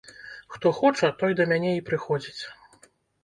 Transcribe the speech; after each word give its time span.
Хто 0.53 0.71
хоча, 0.77 1.11
той 1.19 1.35
да 1.39 1.45
мяне 1.53 1.71
і 1.79 1.85
прыходзіць. 1.87 2.41